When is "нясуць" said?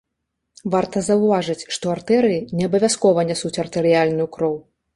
3.31-3.55